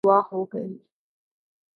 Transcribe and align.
بدعا 0.03 0.19
ہو 0.31 0.43
گئی 0.43 0.71